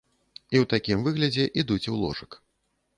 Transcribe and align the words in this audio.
І 0.39 0.55
ў 0.59 0.65
такім 0.73 1.05
выглядзе 1.09 1.47
ідуць 1.65 1.83
у 1.95 2.03
ложак. 2.03 2.31